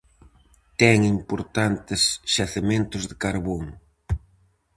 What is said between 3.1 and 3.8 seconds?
carbón.